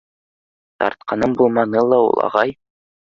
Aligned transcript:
—Тартҡаным 0.83 1.35
булманы 1.41 1.83
ла 1.91 1.99
ул, 2.07 2.17
ағай. 2.29 2.55